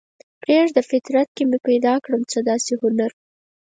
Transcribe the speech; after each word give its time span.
پریږده 0.43 0.81
فطرت 0.91 1.27
کې 1.35 1.43
مې 1.49 1.57
پیدا 1.67 1.93
کړمه 2.03 2.25
څه 2.31 2.39
داسې 2.49 2.73
هنر 2.81 3.11